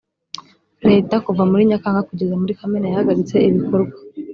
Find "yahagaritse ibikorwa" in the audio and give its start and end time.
2.87-3.95